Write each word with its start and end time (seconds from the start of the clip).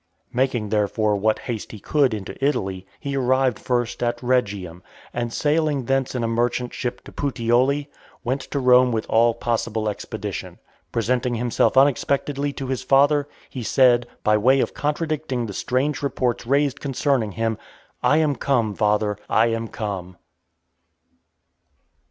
Making, 0.33 0.69
therefore, 0.69 1.15
what 1.15 1.37
haste 1.45 1.71
he 1.71 1.79
could 1.79 2.11
into 2.15 2.35
Italy, 2.43 2.87
he 2.99 3.15
arrived 3.15 3.59
first 3.59 4.01
at 4.01 4.19
Rhegium, 4.23 4.81
and 5.13 5.31
sailing 5.31 5.85
thence 5.85 6.15
in 6.15 6.23
a 6.23 6.27
merchant 6.27 6.73
ship 6.73 7.03
to 7.03 7.11
Puteoli, 7.11 7.87
went 8.23 8.41
to 8.49 8.57
Rome 8.59 8.91
with 8.91 9.05
all 9.09 9.35
possible 9.35 9.87
expedition. 9.87 10.57
Presenting 10.91 11.35
himself 11.35 11.77
unexpectedly 11.77 12.51
to 12.51 12.65
his 12.65 12.81
father, 12.81 13.29
he 13.47 13.61
said, 13.61 14.07
by 14.23 14.37
way 14.37 14.59
of 14.59 14.73
contradicting 14.73 15.45
the 15.45 15.53
strange 15.53 16.01
reports 16.01 16.47
raised 16.47 16.79
concerning 16.79 17.33
him, 17.33 17.59
"I 18.01 18.17
am 18.17 18.35
come, 18.37 18.73
father, 18.73 19.19
I 19.29 19.49
am 19.49 19.67
come." 19.67 20.17